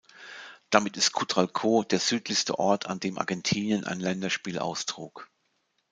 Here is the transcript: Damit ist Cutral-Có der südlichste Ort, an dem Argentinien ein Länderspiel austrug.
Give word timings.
Damit 0.71 0.97
ist 0.97 1.11
Cutral-Có 1.11 1.83
der 1.83 1.99
südlichste 1.99 2.57
Ort, 2.57 2.87
an 2.87 2.99
dem 2.99 3.19
Argentinien 3.19 3.83
ein 3.83 3.99
Länderspiel 3.99 4.57
austrug. 4.57 5.29